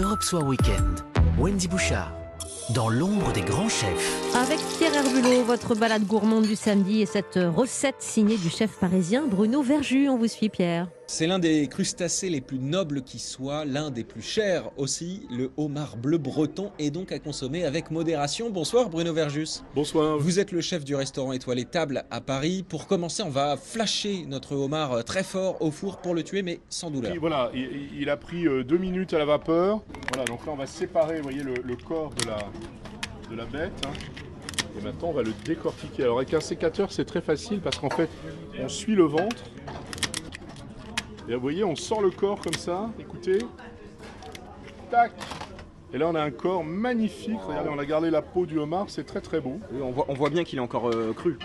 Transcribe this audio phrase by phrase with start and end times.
[0.00, 1.00] Europe Soir Weekend.
[1.38, 2.10] Wendy Bouchard.
[2.70, 4.34] Dans l'ombre des grands chefs.
[4.34, 9.26] Avec Pierre Herbulot, votre balade gourmande du samedi et cette recette signée du chef parisien
[9.26, 10.08] Bruno Verjus.
[10.08, 10.88] On vous suit, Pierre.
[11.12, 15.26] C'est l'un des crustacés les plus nobles qui soient, l'un des plus chers aussi.
[15.28, 18.48] Le homard bleu breton est donc à consommer avec modération.
[18.48, 19.64] Bonsoir Bruno Verjus.
[19.74, 20.18] Bonsoir.
[20.18, 22.64] Vous êtes le chef du restaurant Étoilé Table à Paris.
[22.66, 26.60] Pour commencer, on va flasher notre homard très fort au four pour le tuer, mais
[26.68, 27.12] sans douleur.
[27.12, 29.80] Et voilà, il, a pris euh, deux minutes à la vapeur.
[30.14, 32.38] Voilà, donc là on va séparer, vous voyez, le, le corps de la,
[33.28, 33.72] de la bête.
[33.84, 33.90] hein.
[34.78, 36.04] Et maintenant on va le décortiquer.
[36.04, 38.08] Alors avec un sécateur c'est très facile parce qu'en fait
[38.62, 39.42] on suit le ventre.
[41.30, 42.90] Et vous voyez, on sort le corps comme ça.
[42.98, 43.38] Écoutez.
[44.90, 45.12] Tac.
[45.92, 47.38] Et là on a un corps magnifique.
[47.46, 49.60] Regardez, on a gardé la peau du homard, c'est très très beau.
[49.80, 51.38] On, voit, on voit bien qu'il est encore euh, cru.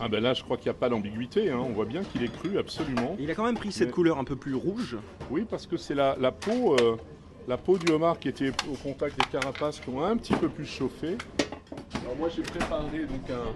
[0.00, 1.50] Ah ben là je crois qu'il n'y a pas d'ambiguïté.
[1.50, 1.58] hein.
[1.62, 3.16] On voit bien qu'il est cru, absolument.
[3.18, 4.96] Il a quand même pris cette Mais- couleur un peu plus rouge.
[5.30, 6.96] Oui, parce que c'est la, la peau, euh,
[7.48, 10.48] la peau du homard qui était au contact des carapaces qui ont un petit peu
[10.48, 11.16] plus chauffé.
[12.02, 13.52] Alors moi j'ai préparé donc un,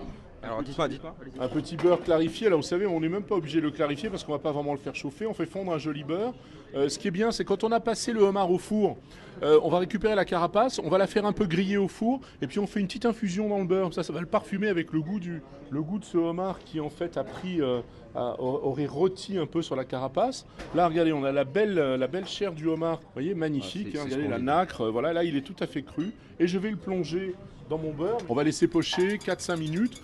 [0.47, 1.15] Alors dites-moi, dites-moi.
[1.41, 2.47] un petit beurre clarifié.
[2.47, 4.53] Alors vous savez, on n'est même pas obligé de le clarifier parce qu'on va pas
[4.53, 5.27] vraiment le faire chauffer.
[5.27, 6.35] On fait fondre un joli beurre.
[6.75, 8.97] Euh, ce qui est bien, c'est quand on a passé le homard au four,
[9.43, 12.21] euh, on va récupérer la carapace, on va la faire un peu griller au four,
[12.43, 13.93] et puis on fait une petite infusion dans le beurre.
[13.95, 16.81] Ça, ça va le parfumer avec le goût du, le goût de ce homard qui
[16.81, 17.81] en fait a pris, euh,
[18.15, 20.45] a- aurait rôti un peu sur la carapace.
[20.75, 22.99] Là, regardez, on a la belle, la belle chair du homard.
[23.01, 23.89] Vous voyez, magnifique.
[23.95, 24.87] Ah, hein, regardez la nacre.
[24.91, 27.35] Voilà, là, il est tout à fait cru, et je vais le plonger
[27.71, 28.19] dans mon beurre.
[28.29, 30.03] On va laisser pocher 4-5 minutes.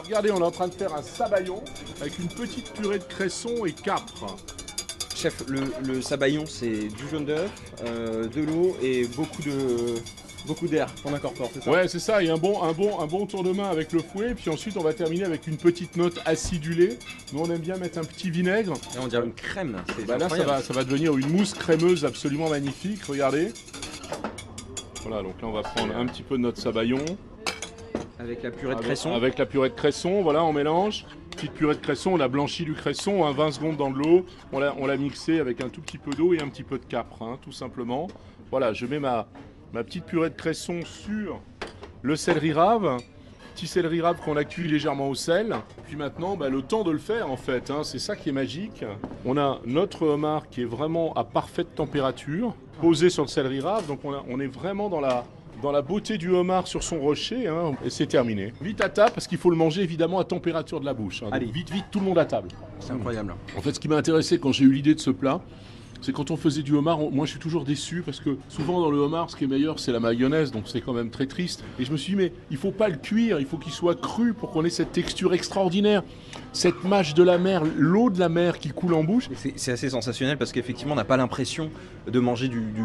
[0.00, 1.62] Alors regardez, on est en train de faire un sabayon
[2.00, 4.34] avec une petite purée de cresson et capre.
[5.14, 7.50] Chef, le, le sabayon, c'est du jaune d'œuf,
[7.84, 9.96] euh, de l'eau et beaucoup de
[10.46, 11.70] beaucoup d'air qu'on incorpore, c'est ça?
[11.70, 14.00] Ouais, c'est ça, et un bon, un, bon, un bon tour de main avec le
[14.00, 16.98] fouet, puis ensuite on va terminer avec une petite note acidulée.
[17.34, 18.72] Nous on aime bien mettre un petit vinaigre.
[18.94, 19.82] Là, on dirait une crème.
[19.98, 23.52] C'est Bah là ça va, ça va devenir une mousse crémeuse absolument magnifique, regardez.
[25.02, 27.04] Voilà, donc là on va prendre un petit peu de notre sabayon.
[28.22, 29.12] Avec la purée de cresson.
[29.14, 31.06] Avec la purée de cresson, voilà, on mélange.
[31.30, 34.26] Petite purée de cresson, on a blanchi du cresson, hein, 20 secondes dans de l'eau.
[34.52, 36.78] On l'a, on l'a mixé avec un tout petit peu d'eau et un petit peu
[36.78, 38.08] de capre, hein, tout simplement.
[38.50, 39.26] Voilà, je mets ma,
[39.72, 41.40] ma petite purée de cresson sur
[42.02, 42.98] le céleri rave.
[43.54, 45.54] Petit céleri rave qu'on a cuit légèrement au sel.
[45.86, 48.32] Puis maintenant, bah, le temps de le faire en fait, hein, c'est ça qui est
[48.32, 48.84] magique.
[49.24, 53.86] On a notre homard qui est vraiment à parfaite température, posé sur le céleri rave.
[53.86, 55.24] Donc on, a- on est vraiment dans la,
[55.62, 58.52] dans la beauté du homard sur son rocher, hein, et c'est terminé.
[58.60, 61.22] Vite à table, parce qu'il faut le manger évidemment à température de la bouche.
[61.22, 61.28] hein.
[61.32, 61.46] Allez.
[61.46, 62.48] vite, vite, tout le monde à table.
[62.78, 63.34] C'est incroyable.
[63.56, 65.40] En fait, ce qui m'a intéressé quand j'ai eu l'idée de ce plat,
[66.00, 68.80] c'est quand on faisait du homard, on- moi je suis toujours déçu parce que souvent
[68.80, 71.26] dans le homard, ce qui est meilleur, c'est la mayonnaise, donc c'est quand même très
[71.26, 71.64] triste.
[71.78, 74.00] Et je me suis dit, mais il faut pas le cuire, il faut qu'il soit
[74.00, 76.02] cru pour qu'on ait cette texture extraordinaire,
[76.52, 79.28] cette mâche de la mer, l'eau de la mer qui coule en bouche.
[79.34, 81.70] C'est c'est assez sensationnel parce qu'effectivement, on n'a pas l'impression
[82.10, 82.82] de manger du, du,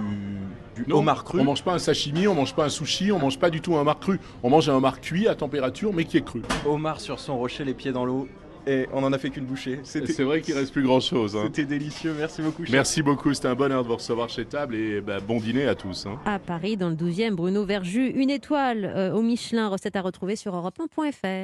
[0.76, 1.40] du Non, homard cru.
[1.40, 3.76] On mange pas un sashimi, on mange pas un sushi, on mange pas du tout
[3.76, 4.20] un homard cru.
[4.44, 6.42] On mange un homard cuit à température, mais qui est cru.
[6.66, 8.28] Homard sur son rocher, les pieds dans l'eau.
[8.68, 9.80] Et on en a fait qu'une bouchée.
[9.84, 11.38] C'est vrai qu'il reste plus grand chose.
[11.46, 12.14] c'était délicieux.
[12.18, 12.64] Merci beaucoup.
[12.66, 12.72] chef.
[12.74, 15.76] Merci beaucoup, c'était un bonheur de vous recevoir chez table et bah, bon dîner à
[15.76, 16.06] tous.
[16.08, 16.20] hein.
[16.26, 20.36] À Paris, dans le 12e, Bruno Verjus, une étoile euh, au Michelin, recette à retrouver
[20.36, 21.44] sur europe1.fr.